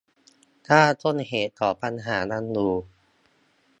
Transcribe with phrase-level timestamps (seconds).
[0.67, 2.71] ถ้าต้นเหตุของปัญหายังอยู่